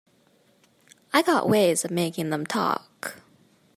I 1.13 1.21
got 1.21 1.47
ways 1.47 1.85
of 1.85 1.91
making 1.91 2.31
them 2.31 2.43
talk. 2.43 3.21